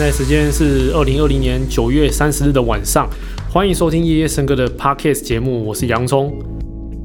[0.00, 3.06] 现在时间是二零二零年九月三十日的晚上，
[3.50, 6.32] 欢迎收听夜夜笙歌的 Podcast 节目，我是洋葱。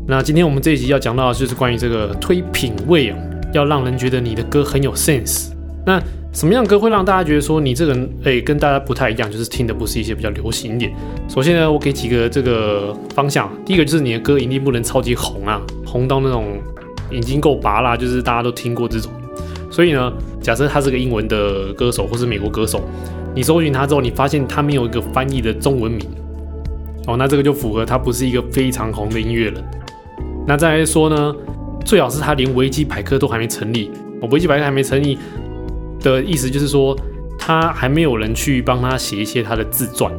[0.07, 3.17] 那今天我们这一集要讲到的就是关于这个推品味啊，
[3.53, 5.49] 要让人觉得你的歌很有 sense。
[5.85, 10.93] 那什么样歌会让大家觉得说你这个人诶跟大家不太一样，就是听的不是一些比较流行一点？
[11.27, 16.57] 首先呢，我给几个这个方向，第一个就是你的歌一定不能超级红啊，红到那种
[17.11, 19.11] 已经够拔啦，就是大家都听过这种。
[19.69, 20.13] 所以呢，
[20.45, 22.79] 假设他是个英文的歌手或是美国歌手，
[23.33, 26.07] 你搜寻他之后，你发现他没有一个翻译的中文名，
[27.07, 29.55] 哦，那这个就符合他不是一个非常红的音乐人。
[30.45, 31.35] 那再来说呢，
[31.83, 33.89] 最好是他连维基百科都还没成立，
[34.21, 35.17] 哦，维基百科还没成立
[35.99, 36.95] 的意思就是说，
[37.39, 40.15] 他还没有人去帮他写一些他的自传，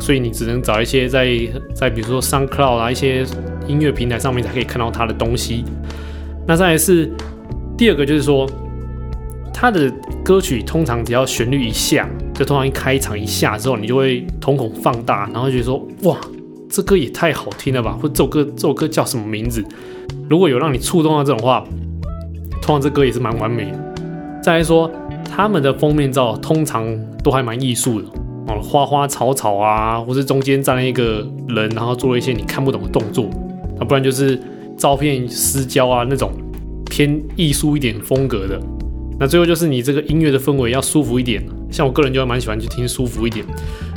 [0.00, 1.28] 所以你只能找一些在
[1.72, 3.24] 在比如说 SoundCloud 啊一些
[3.68, 5.64] 音乐平台上面才可以看到他的东西。
[6.44, 7.08] 那再来是
[7.78, 8.50] 第二个就是说。
[9.52, 9.92] 他的
[10.24, 16.16] 歌曲通常只要旋律一下，就通常一开场一下之后，你就会瞳孔放大，然后觉得说：“哇，
[16.68, 19.62] 这歌也太好听了吧！”或这首歌这首歌叫什么名字？
[20.28, 21.62] 如果有让你触动到这种话，
[22.62, 23.94] 通常这歌也是蛮完美的。
[24.42, 24.90] 再来说，
[25.24, 26.86] 他们的封面照通常
[27.22, 28.08] 都还蛮艺术的
[28.46, 33.26] 哦，花花草草啊，或是中间站了一个人，然后做了一些你看不懂的动作，
[33.78, 34.40] 啊，不然就是
[34.78, 36.30] 照片私交啊那种
[36.86, 38.58] 偏艺术一点风格的。
[39.20, 43.44] 那最后就是你这个音乐的氛围要舒服一点，像我个人就蛮喜欢去听舒服一点，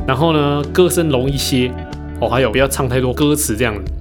[0.06, 1.72] 然后呢，歌声浓一些
[2.20, 3.92] 哦，还有不要唱太多歌词这样子。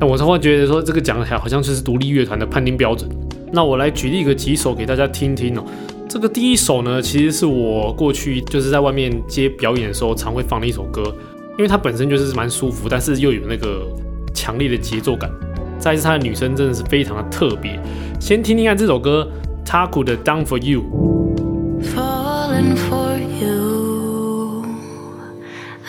[0.00, 3.10] 那我常会觉得说这个讲起来好像就是独立乐团的判定标准。
[3.52, 5.62] 那我来举例个几首给大家听听哦。
[6.08, 11.14] 这个第一首呢，其实是我过去就是在外面接表演的时候常会放的一首歌，
[11.58, 13.86] 因为它本身就是蛮舒服，但是又有那个
[14.32, 15.30] 强烈的节奏感。
[15.78, 17.78] 再是，它的女声真的是非常的特别。
[18.18, 19.30] 先听听看这首歌。
[19.66, 20.84] Taku 的 Down for You。
[21.92, 24.64] Falling for you,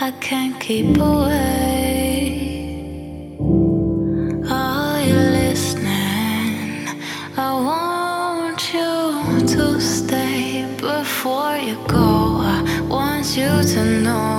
[0.01, 2.57] I can't keep away.
[4.49, 6.89] Are you listening?
[7.37, 12.41] I want you to stay before you go.
[12.41, 14.36] I want you to know.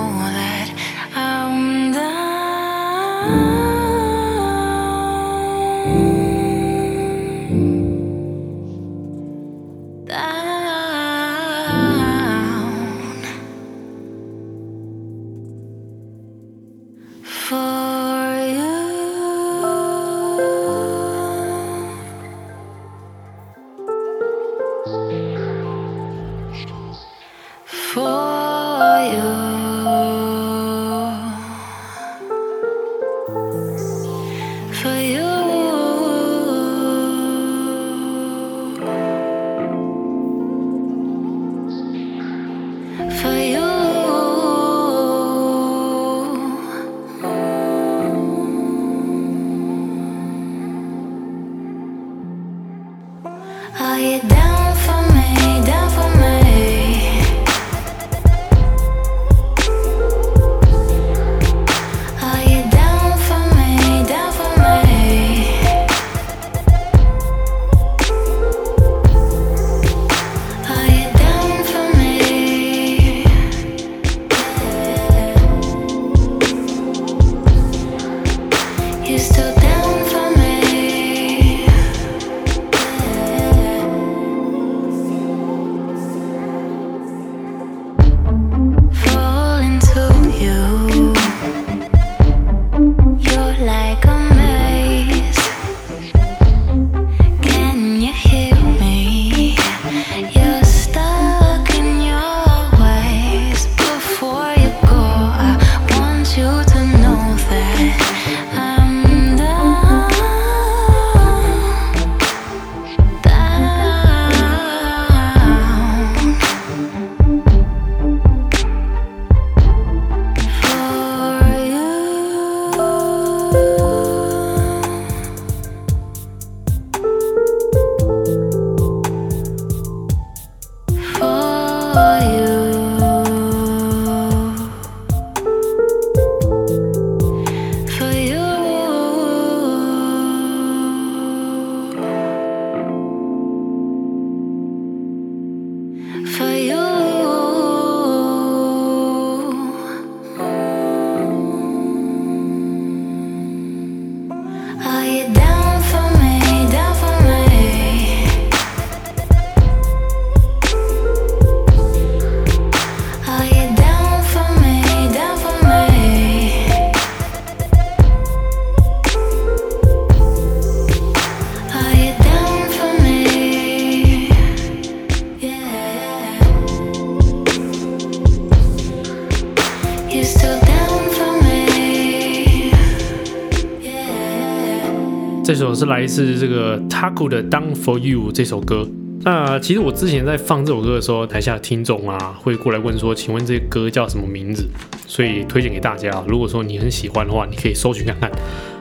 [185.48, 188.86] 这首是来自这个 Taku 的《Down for You》这首歌。
[189.22, 194.68] 那其实我之前在放这首歌的时候，台下的听众啊会过来问说：“请问这个歌叫什么名字？”
[195.09, 196.22] 所以推荐给大家。
[196.28, 198.30] 如果说你很喜欢的话，你可以搜寻看看。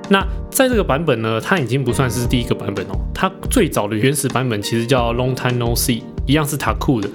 [0.09, 0.21] 那
[0.51, 2.99] 在这个版本呢，它已经不算是第一个版本哦。
[3.13, 7.09] 它最早的原始版本其实叫《Long Time No See》，一样是 Taku 的。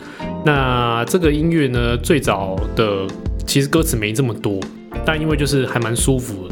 [0.46, 3.06] 那这个音乐呢，最早的
[3.46, 4.58] 其实歌词没这么多，
[5.04, 6.51] 但因为就是还蛮舒服的，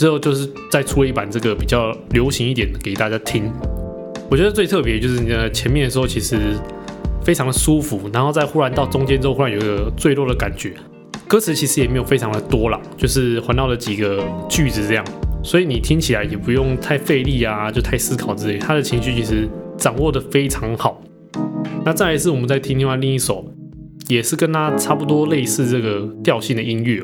[0.00, 3.52] 之后就是再出了一版这个比较流行一点的给大家听。
[4.30, 6.38] 我觉得最特别就是你的前面的时候其实
[7.22, 10.72] 非常的舒服，然后再忽然到中间之后忽然有一个坠落的感觉。
[11.28, 15.04] 歌词其实也没有非常的多啦，就是环绕了几个句子这样，
[15.44, 18.56] 所以你听起来也不用太费力啊，就太思考之类。
[18.56, 21.02] 他的情绪其实掌握的非常好。
[21.84, 23.44] 那再来是我们再听另外另一首，
[24.08, 27.02] 也是跟他差不多类似这个调性的音乐，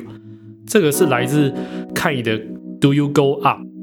[0.66, 1.52] 这个是来自
[1.94, 2.40] Kai 的
[2.78, 3.75] Do You Go Up。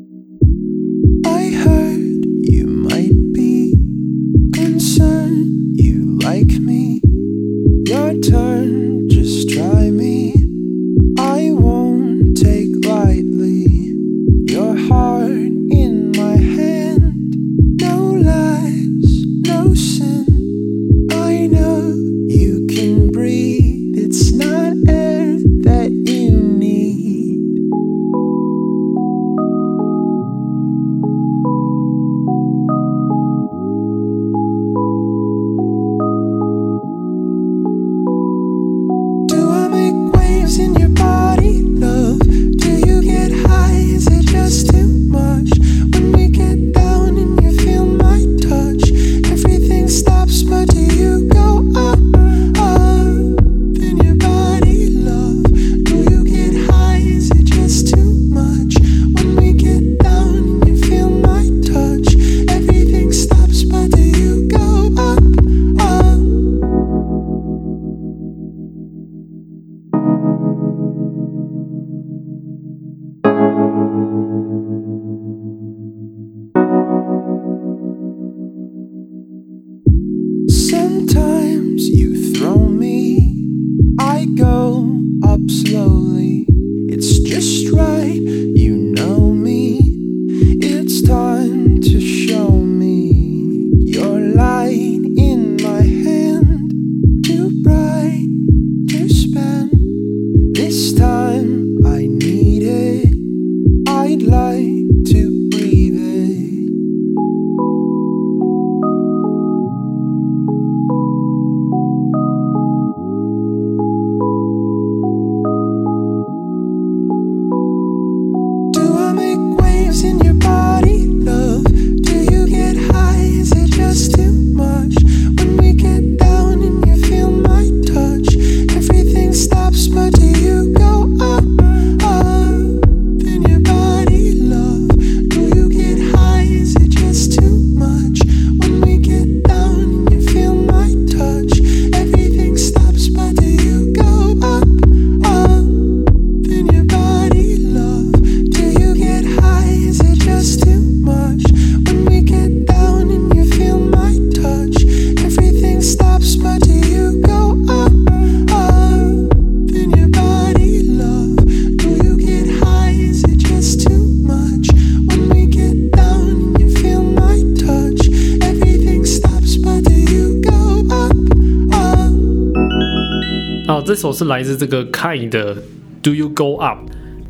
[174.13, 175.57] 是来自这个 Kai 的
[176.01, 176.79] Do You Go Up？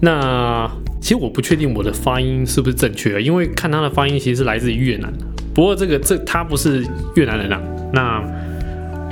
[0.01, 0.69] 那
[1.01, 5.11] 其实我不确定我的发音是不是正确，因为看他的发音其实是来自于越南。
[5.55, 6.85] 不过这个这他不是
[7.15, 7.61] 越南人啊。
[7.93, 8.23] 那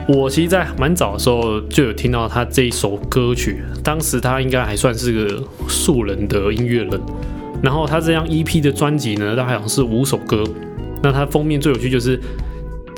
[0.08, 7.02] 我其实，在蛮早的时候就有听到他这一首歌曲，当时他应该还算是个素人的音乐人。
[7.64, 10.44] 然后他这张 EP 的专辑呢，他好像是五首歌。
[11.02, 12.20] 那他封面最有趣就是。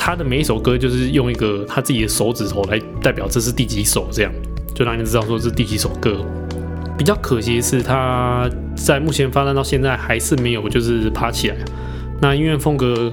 [0.06, 4.32] 他的每一首歌就是用一个他自己的手指头来代表这是第几首，这样
[4.74, 6.26] 就让你知道说这是第几首歌。
[6.98, 11.56] 比较可惜的是，他在目前发展到现在还是没有就是爬起来。
[12.22, 13.12] 那音乐风格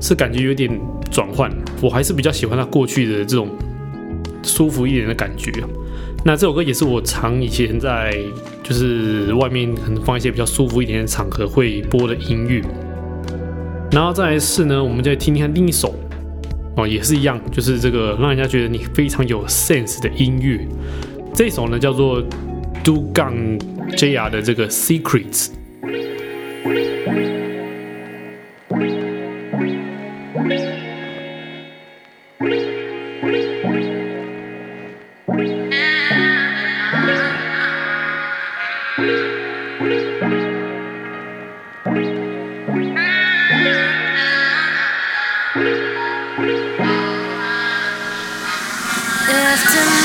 [0.00, 0.70] 是感觉有点
[1.10, 1.50] 转换，
[1.80, 3.48] 我还是比较喜欢他过去的这种
[4.42, 5.52] 舒服一点的感觉。
[6.24, 8.18] 那这首歌也是我常以前在
[8.62, 12.60] 就是外面可能放一些比较舒服一点的场合会播的音乐。
[13.92, 15.94] 然后再来是呢，我们再听听看另一首。
[16.76, 20.60] 哦，也是一样，就是这个让人家觉得你非常有 sense 的音乐。
[21.34, 22.22] 这首呢叫做
[22.84, 23.58] Do Gang
[23.96, 25.48] JR 的这个 Secrets。
[49.56, 49.95] left and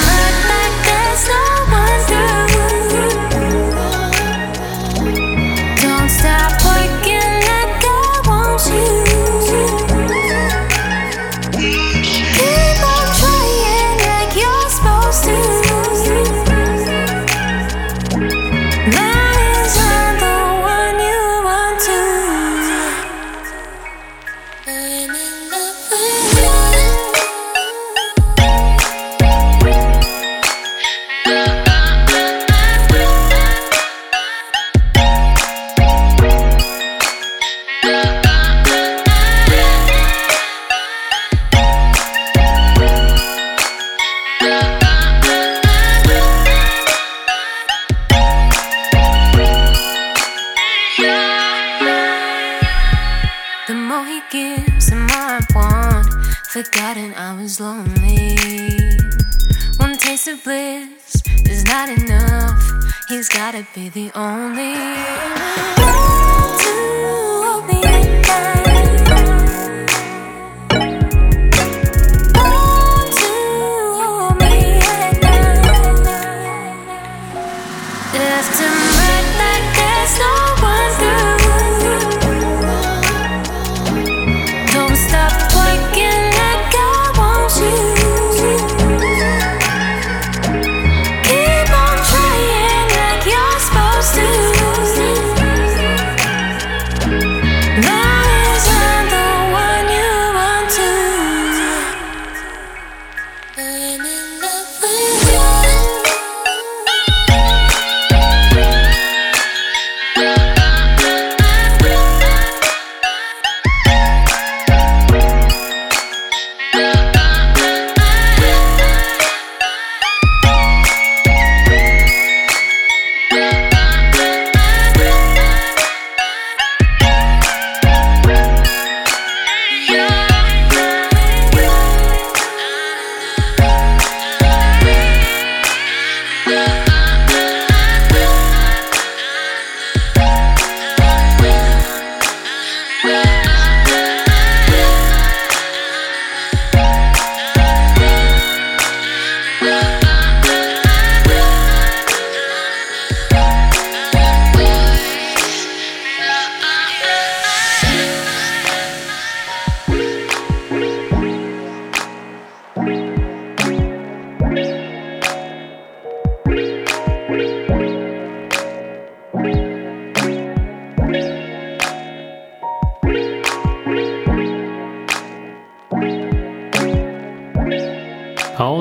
[78.14, 78.81] left to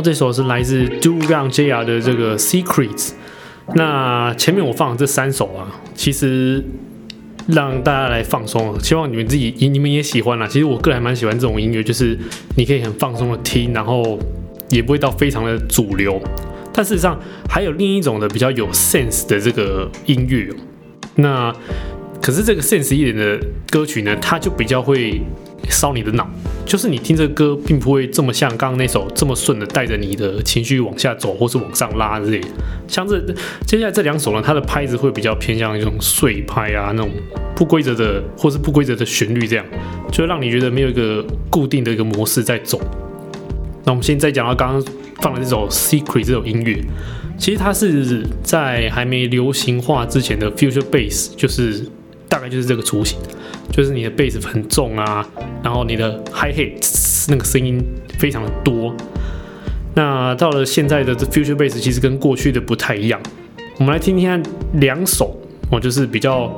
[0.01, 3.11] 这首是来自 Duran JR 的这个 Secrets。
[3.75, 6.65] 那前面我放的这三首啊，其实
[7.47, 10.47] 让大家来放松，希望你们自己你们也喜欢啦。
[10.47, 12.19] 其实我个人还蛮喜欢这种音乐，就是
[12.57, 14.19] 你可以很放松的听，然后
[14.71, 16.21] 也不会到非常的主流。
[16.73, 20.49] 但事实上还有另一种的比较有 sense 的这个音乐。
[21.17, 21.53] 那
[22.23, 23.39] 可是这个 sense 一点的
[23.71, 25.21] 歌曲呢，它就比较会
[25.69, 26.29] 烧你的脑。
[26.65, 32.49] 就是你听这歌，并不会这么像刚刚那首这么顺的带着你的情绪往下走，或是往上拉之类的。
[32.87, 33.21] 像这
[33.67, 37.11] 接下来这两首呢，它的拍子会比较偏向一种碎拍啊，那种
[37.57, 39.65] 不规则的或是不规则的旋律，这样
[40.13, 42.81] 就会让你觉得没有一个固定的一个模式在走。
[43.85, 46.81] 那我们现在讲到刚刚放的这首《Secret》这首音乐，
[47.37, 51.85] 其实它是在还没流行化之前的 Future Bass，就是
[52.31, 53.19] 大概就是这个雏形。
[53.71, 55.25] 就是你的贝斯很重啊，
[55.63, 57.79] 然后你的 high hit 那个声音
[58.19, 58.95] 非常的多。
[59.95, 63.21] 那到了现在的 future bass 其实跟过去的不太一样。
[63.79, 64.43] 我们来听听看
[64.75, 65.37] 两首
[65.71, 66.51] 哦，就是比较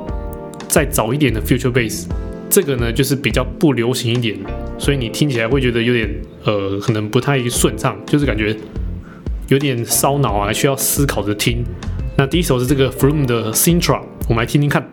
[0.67, 2.05] 再早一点的 future bass。
[2.49, 4.37] 这个呢就是比较不流行一点，
[4.77, 6.09] 所以你听起来会觉得有点
[6.43, 8.55] 呃可能不太顺畅，就是感觉
[9.47, 11.63] 有点烧脑啊，需要思考着听。
[12.17, 14.87] 那第一首是这个 From 的 Sintra，我们来听听看。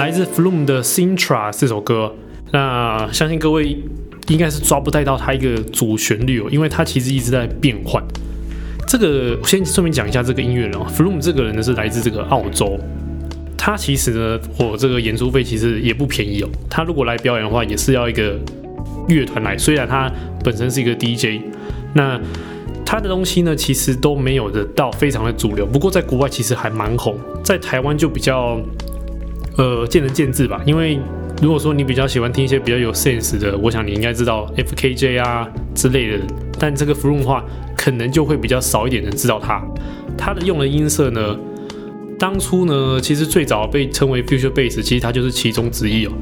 [0.00, 2.10] 来自 Flume 的 Sintra 这首歌，
[2.52, 3.76] 那相信各位
[4.28, 8.02] 应该是抓不带到它一个主旋律哦，因为它其实一直在变换。
[8.88, 12.78] 这个我先顺便讲一下这个音乐人哦，Flume 这个人呢是来自这个澳洲，
[13.58, 16.48] 他其实呢，我这个演出费其实也不便宜哦。
[16.70, 18.38] 他如果来表演的话，也是要一个
[19.06, 20.10] 乐团来，虽然他
[20.42, 21.42] 本身是一个 DJ，
[21.92, 22.18] 那。
[22.86, 28.60] 他的东西呢，其实都没有的到非常的主流，不过在国外其实还蛮红，在台湾就比较，
[29.60, 30.58] 呃，见仁见智吧。
[30.64, 30.98] 因为
[31.42, 36.18] 如果说你比较喜欢听一些比较有 sense 的，我想你应该知道 FKJ 啊之类的，
[36.58, 37.44] 但这个 From 的话，
[37.76, 39.62] 可能就会比较少一点人知道它。
[40.16, 41.36] 它的用的音色呢，
[42.18, 46.12] 当初呢，其实最早被称为 Future Bass，其实它就是其中之一哦。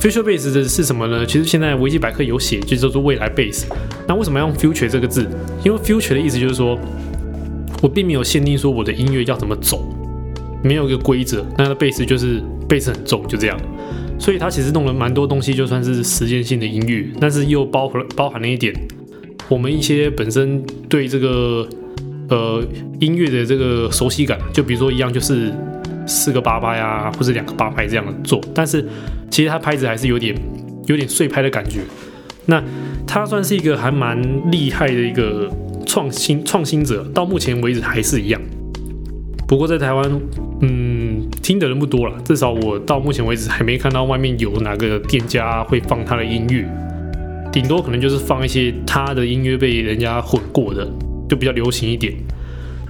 [0.00, 1.26] Future Bass 的是什么呢？
[1.26, 3.64] 其实现在维基百科有写，就叫做未来 Bass。
[4.06, 5.28] 那为什么要用 Future 这个字？
[5.64, 6.78] 因为 Future 的意思就是说，
[7.82, 9.84] 我并没有限定说我的音乐要怎么走，
[10.62, 11.44] 没有一个规则。
[11.56, 13.58] 那个 Bass 就是 Bass 很重，就这样。
[14.18, 18.74] 所以他其实弄了蛮多东西，就算是实验性的音乐，但是又包含包含了一点
[19.48, 21.68] 我们一些本身对这个
[22.28, 22.62] 呃
[23.00, 24.38] 音乐的这个熟悉感。
[24.52, 25.52] 就比如说一样，就是
[26.06, 28.84] 四个八拍啊，或者两个八拍这样做，但是。
[29.30, 30.34] 其实他拍子还是有点
[30.86, 31.80] 有点碎拍的感觉，
[32.46, 32.64] 那
[33.06, 34.18] 他算是一个还蛮
[34.50, 35.50] 厉害的一个
[35.84, 38.40] 创新创新者，到目前为止还是一样。
[39.46, 40.20] 不过在台湾，
[40.62, 41.17] 嗯，
[41.48, 46.62] 听的人不多了，至少我到目前为止还没看到外面有哪个店家会放他的音乐，
[47.50, 50.86] 顶多可能就是放一些他的音乐被人家混过的，
[51.26, 52.12] 就比较流行一点。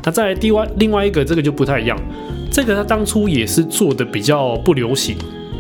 [0.02, 1.96] 那再来另外另外一个这个就不太一样，
[2.50, 5.16] 这个他当初也是做的比较不流行。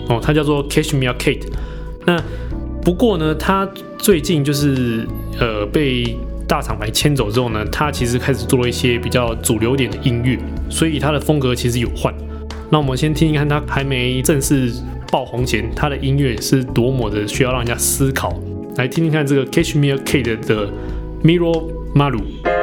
[0.08, 1.46] 哦，他叫做 Cashmere Kate。
[2.04, 2.20] 那
[2.82, 3.64] 不过呢，他
[3.96, 5.06] 最近就是
[5.38, 6.16] 呃被
[6.48, 10.36] 大厂牌牵走之后呢，他其实开始做了一些比较主流点的音乐，
[10.68, 12.12] 所以他的风格其实有换。
[12.70, 14.72] 那我们先听一看他还没正式
[15.10, 18.38] 爆红前，他的音乐是多么的需要让人家思考。
[18.76, 20.70] 来听听看这个 Cashmere Kate 的
[21.22, 22.57] Mirror Maru。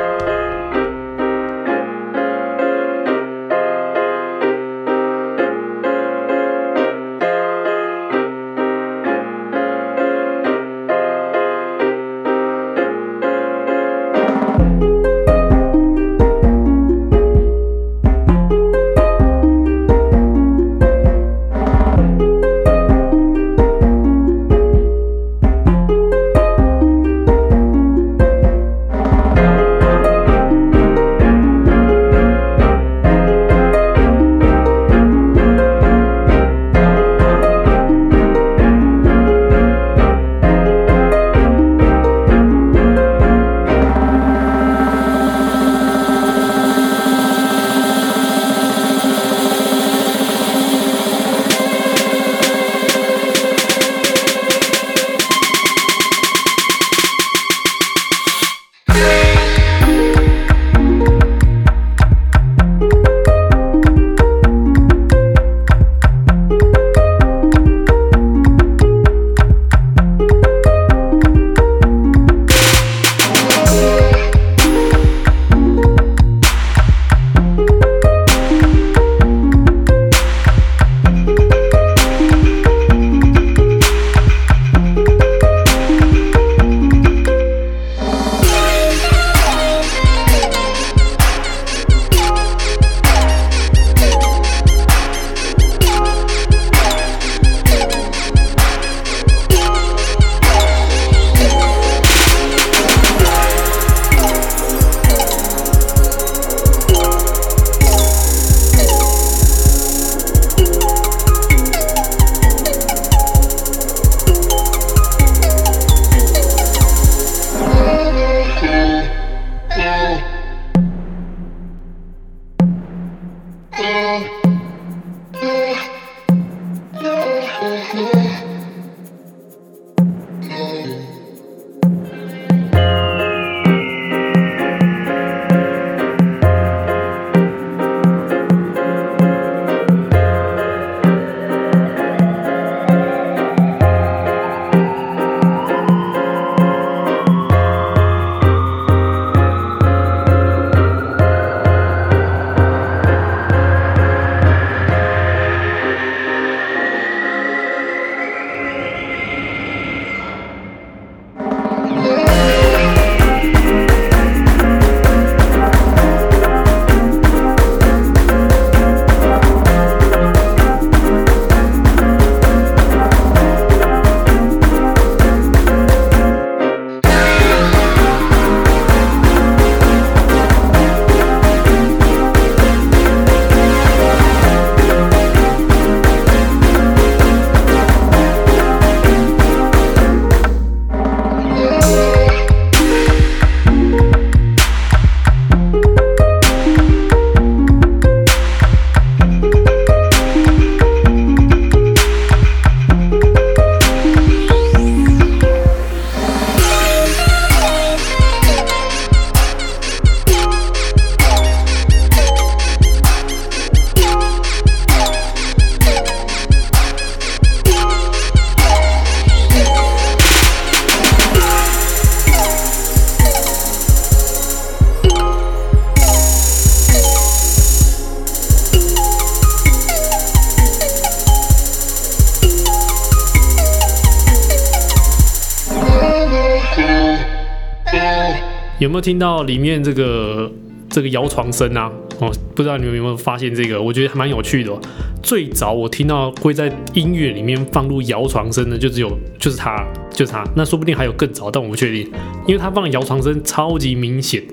[239.06, 240.52] 听到里面这个
[240.90, 241.92] 这个摇床声啊？
[242.20, 243.80] 哦，不知道你们有没有发现这个？
[243.80, 244.82] 我觉得还蛮有趣的哦。
[245.22, 250.44] 最早我听到会在音乐里面放入摇床声的，就只有就是他，就是他。
[250.56, 252.12] 那说不定还有更早，但我不确定，
[252.48, 254.44] 因为他放摇床声超级明显。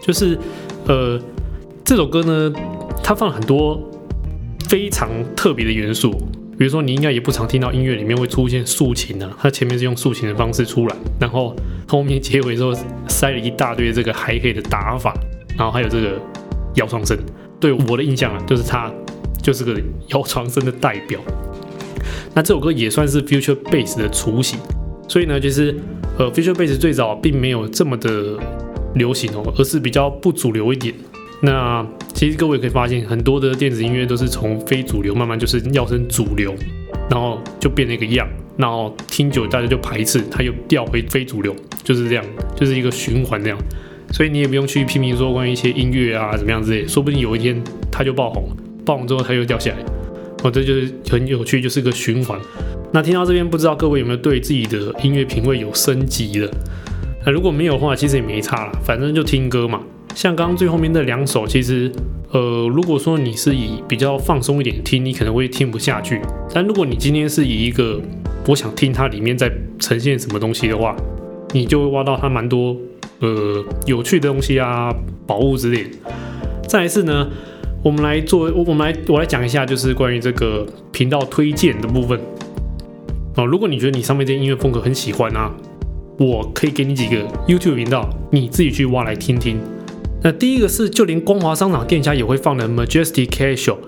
[0.00, 0.38] 就是
[0.86, 1.20] 呃，
[1.84, 2.50] 这首歌呢，
[3.04, 3.78] 他放了很多
[4.66, 6.10] 非常特别的元素，
[6.60, 11.56] 比如说你应该也不常听到音乐里面会出现竖琴啊，它前面是用竖琴的方式出来，然后
[11.88, 12.74] 后面结尾时候
[13.08, 15.14] 塞了一大堆这个 h i h 的打法，
[15.56, 16.20] 然后还有这个。
[16.76, 17.18] 摇床声，
[17.58, 18.88] 对我的印象啊，就是它
[19.42, 19.74] 就是个
[20.10, 21.18] 摇床声的代表。
[22.32, 24.56] 那这首歌也算是 Future Bass 的雏形，
[25.08, 25.74] 所以呢，就是
[26.16, 28.38] 呃，Future Bass 最早并没有这么的
[28.94, 30.94] 流行哦，而是比较不主流一点。
[31.42, 36.54] 那其实各位可以发现，很多的电子音乐都是从非主流慢慢就是要成主流，
[37.08, 42.24] 然后就变了一个样，然后听久大家就排斥，它又掉回非主流，就是这样，
[42.54, 43.58] 就是一个循环这样。
[44.12, 48.50] 所以你也不用去批评说关于一些音乐啊怎么样之类，说不定有一天它就爆红，
[48.84, 49.76] 爆红之后它又掉下来，
[50.42, 52.38] 哦，这就是很有趣，就是个循环。
[52.92, 56.50] 那听到这边，不知道各位有没有对自己的音乐品味有升级的？
[57.24, 59.80] 那如果没有的话，其实也没差啦，反正就听歌嘛。
[60.14, 61.90] 像刚刚最后面那两首，其实
[62.32, 66.20] 呃，如果说你是以比较放松一点听，你可能会听不下去。
[66.52, 68.00] 但如果你今天是以一个
[68.46, 70.94] 我想听它里面在呈现什么东西的话，
[71.52, 72.76] 你就会挖到它蛮多。
[73.20, 74.90] 呃，有趣的东西啊，
[75.26, 75.90] 宝物之类的。
[76.66, 77.28] 再一次呢，
[77.82, 82.18] 我们来做，我们来我来讲一下，就是关于这个频道推荐的部分。
[83.36, 85.52] 哦，如果你觉得你上面这音乐风格很喜欢啊，
[86.18, 89.58] 我可以给你几个 YouTube 频道，你自己去挖来听听。
[90.22, 93.78] 那第一个是，就连光华商场店家也会放的 Majestic Casual，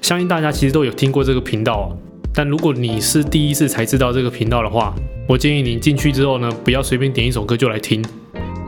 [0.00, 1.86] 相信大家其实都有听过这个频道啊。
[2.34, 4.94] 但如果你是第一次才知道这个频道的话，
[5.28, 8.02] 我建议你进去之后呢，不要随便点一首歌就来听。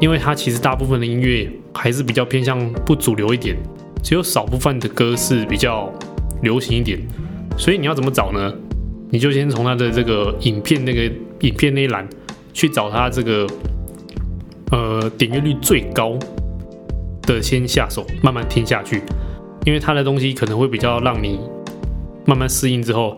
[0.00, 3.56] 因为它其实大部分的音乐还是比较偏向不主流一点，
[4.02, 5.90] 只有少部分的歌是比较
[6.42, 7.00] 流行一点，
[7.56, 8.52] 所以你要怎么找呢？
[9.08, 11.10] 你就先从它的这个影片那个
[11.40, 12.06] 影片那一栏
[12.52, 13.46] 去找它这个
[14.72, 16.18] 呃点阅率最高
[17.26, 19.02] 的先下手，慢慢听下去，
[19.64, 21.38] 因为它的东西可能会比较让你
[22.24, 23.16] 慢慢适应之后，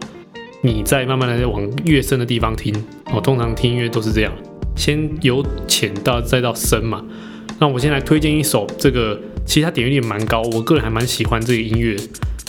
[0.63, 2.75] 你再慢慢的往越深的地方听。
[3.15, 4.33] 我通常听音乐都是这样。
[4.75, 7.05] 先由浅到再到深嘛，
[7.59, 11.97] 那我先来推荐一首这个，其实它点击率蛮高，我个人还蛮喜欢这个音乐，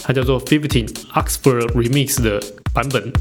[0.03, 2.41] 它叫做 Fifteen Oxford Remix 的
[2.73, 3.11] 版本。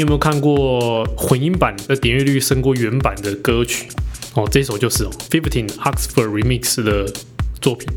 [0.00, 3.88] 有没有看过混音版的点阅率胜过原版的歌曲？
[4.34, 7.12] 哦，这首就是哦，Fifteen Oxford Remix 的
[7.60, 7.88] 作品。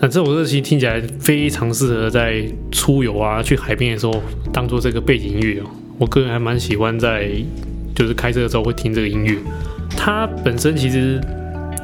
[0.00, 5.66] 那这首歌其实听起来非常适合在出游啊、去海边的时候当做这个背景音乐哦。
[5.98, 7.30] 我个人还蛮喜欢在
[7.94, 9.36] 就是开车的时候会听这个音乐。
[9.96, 11.20] 它本身其实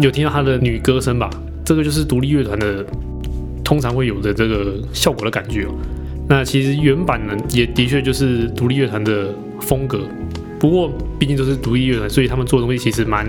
[0.00, 1.28] 有听到它的女歌声吧？
[1.64, 2.84] 这个就是独立乐团的
[3.62, 5.74] 通常会有的这个效果的感觉哦。
[6.28, 10.00] 那其实原版呢，也的确就是独立乐团的风格。
[10.58, 13.26] 不过毕竟都是独立乐团，所以他们做的东西其实蛮。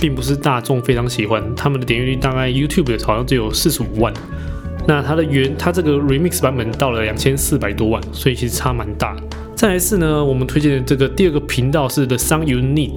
[0.00, 4.12] 并不是大众非常喜欢，他们的点阅率大概 YouTube 好像只有四十五万，
[4.84, 9.16] 那它的原它这个 Remix 版本到了两千四百多万，所以其实差蛮大。
[9.54, 12.94] 再来是呢，我们推荐的这个第二个频道是 The Sound You Need，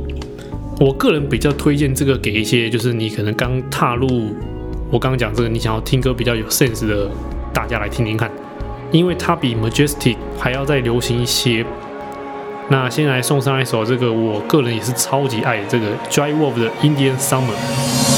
[0.80, 4.08] 我个人比较推荐这个给一些就是你可能刚踏入
[4.90, 7.08] 我刚刚讲这个你想要听歌比较有 sense 的
[7.54, 8.32] 大家来听听看，
[8.92, 11.66] 因为它比 Majestic 还要再流行一些。
[12.70, 18.15] 那先来送上一首这个，我个人也是超级爱的这个 Dry Wolf 的 Indian Summer。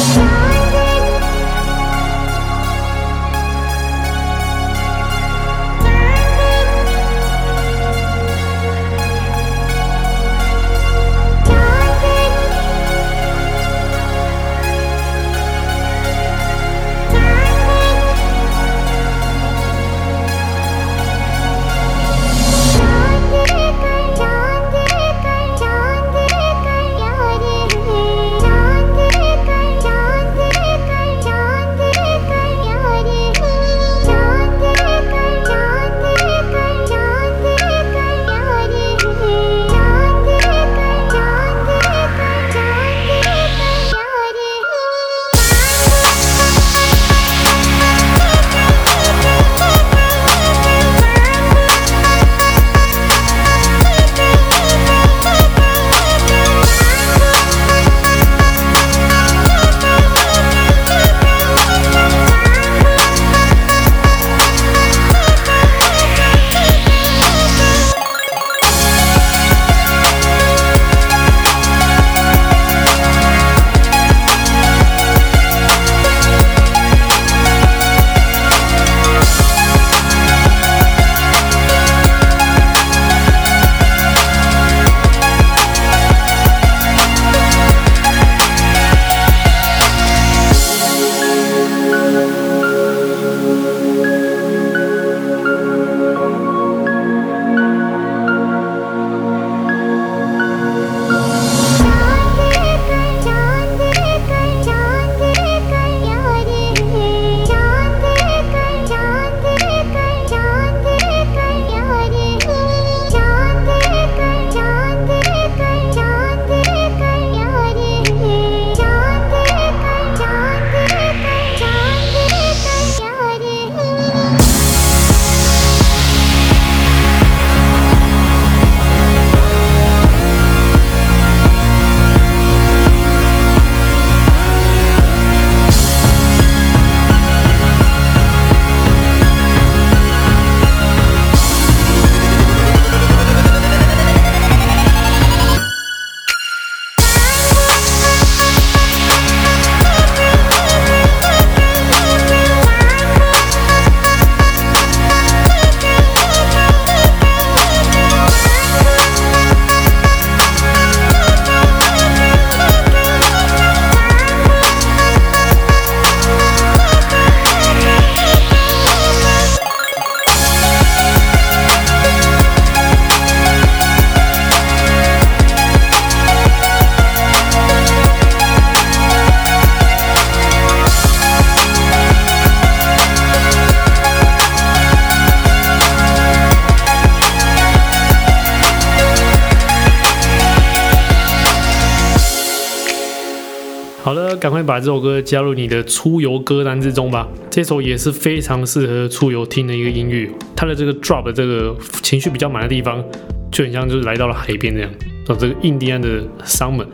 [195.27, 197.27] 加入你的出游歌单之中吧。
[197.51, 200.29] 这首也是非常适合出游听的一个音乐。
[200.55, 203.03] 它的这个 drop 这个情绪比较满的地方，
[203.51, 204.89] 就很像就是来到了海边这样。
[205.25, 206.85] 到这个印第安的 summer。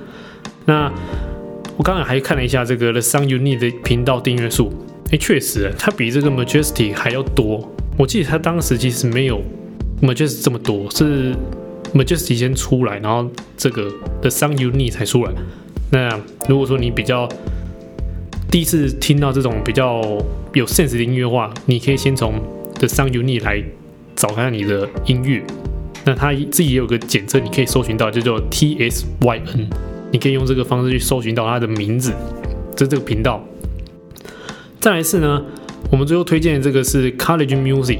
[0.65, 0.91] 那
[1.77, 4.73] 我刚才还看了一下这个 The Sun You Need 的频道订阅数，
[5.11, 7.71] 哎，确实，它比这个 Majesty 还要多。
[7.97, 9.41] 我记得它当时其实没有
[10.01, 11.35] Majesty 这么多，是
[11.93, 15.31] Majesty 先出来，然后这个 The Sun You Need 才出来。
[15.91, 16.19] 那
[16.49, 17.29] 如果说你比较
[18.49, 20.01] 第一次听到这种比较
[20.53, 22.33] 有 sense 的音乐的话，你可以先从
[22.75, 23.63] The Sound You Need 来
[24.15, 25.43] 找看你的音乐。
[26.05, 29.67] 那它自己也有个简称，你可以搜寻到，就叫 TSYN。
[30.11, 32.13] 你可以用这个方式去搜寻到它的名字，
[32.75, 33.43] 这这个频道。
[34.79, 35.41] 再来是呢，
[35.89, 37.99] 我们最后推荐的这个是 College Music。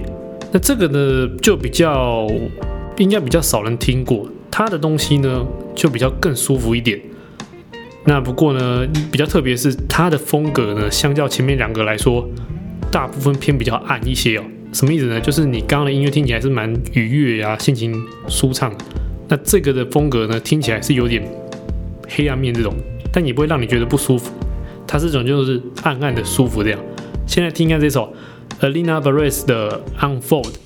[0.51, 2.27] 那这个呢，就比较
[2.97, 7.01] 应该比较少人听过，它的东西呢就比较更舒服一点。
[8.05, 12.27] 那不过呢，比较特别是它的风格呢，相较前面两个来说，
[12.91, 14.43] 大部分偏比较暗一些哦。
[14.73, 15.21] 什么意思呢？
[15.21, 17.95] 就是你刚刚的音乐听起来是蛮愉悦呀，心情
[18.27, 18.73] 舒畅。
[19.29, 21.23] 那这个的风格呢，听起来是有点
[22.09, 22.73] 黑暗面这种，
[23.11, 24.31] 但也不会让你觉得不舒服。
[24.85, 26.79] 它是这种就是暗暗的舒服这样。
[27.25, 28.13] 现在听一下这首
[28.59, 30.62] Alina barrez 的 Unfold。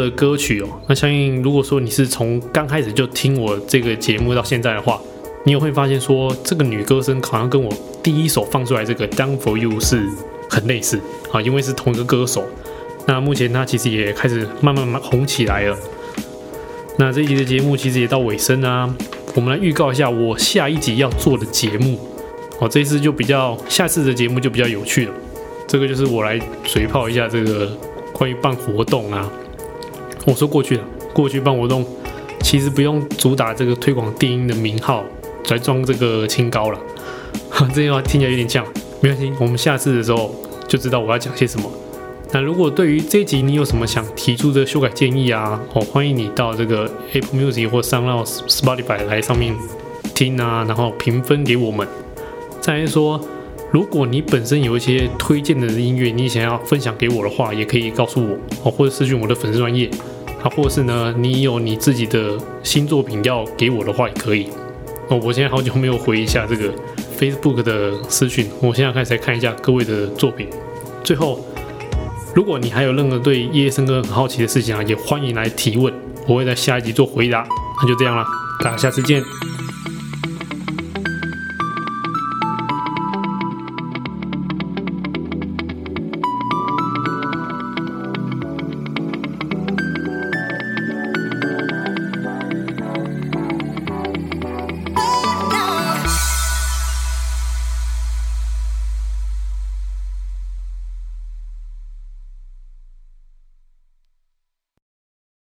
[0.00, 5.00] 的歌曲哦，那相信如果说你是从刚开始就听我这个节目到现在的话，
[5.44, 7.70] 你也会发现说这个女歌声好像跟我
[8.02, 10.02] 第一首放出来这个 Down for You 是
[10.48, 12.44] 很类似啊，因为是同一个歌手。
[13.06, 15.76] 那目前她其实也开始慢慢慢红起来了。
[16.96, 18.92] 那这一集的节目其实也到尾声啊，
[19.34, 21.98] 我们来预告一下我下一集要做的节目
[22.58, 25.12] 哦，这一次就比较，下次的节目就比较有趣了。
[25.66, 27.70] 这个就是我来嘴炮一下这个。
[28.12, 29.32] 关于办活动啊，
[30.26, 31.84] 我说过去了，过去办活动
[32.42, 35.04] 其实不用主打这个推广电音的名号
[35.48, 36.78] 来装这个清高了。
[37.48, 38.64] 哈这句话听起来有点像，
[39.00, 40.34] 没关系，我们下次的时候
[40.68, 41.70] 就知道我要讲些什么。
[42.32, 49.54] 那如果对于这一集你有什么想提出的修改建议啊，哦，欢迎你到这个 Apple Music 或 s o u n d o u、Spotify 来上面
[50.14, 51.86] 听啊，然后评分给我们。
[52.60, 53.20] 再来说。
[53.72, 59.88] 如果你本身有一些推荐的音乐，你想要分享给我的话，也可以告诉我哦，或者私讯我的粉丝专页
[60.42, 64.48] 啊，或者是呢，你有你自己的新作品要给我的话，也可以
[65.08, 65.20] 哦。
[65.22, 66.72] 我现在好久没有回一下这个
[67.16, 70.48] Facebook 的私讯，我现在开始看一下各位的作品。
[71.04, 71.38] 最后，
[72.34, 75.94] 如果你还有任何对夜夜笙歌很好奇的事情啊，也欢迎来提问，
[76.26, 77.46] 我会在下一集做回答。
[77.80, 78.26] 那就这样了，
[78.64, 79.22] 大家下次见。